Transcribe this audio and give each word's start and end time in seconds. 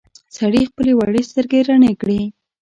سړي 0.37 0.61
خپلې 0.69 0.91
وړې 0.95 1.21
سترګې 1.29 1.59
رڼې 1.67 1.93
کړې. 2.01 2.21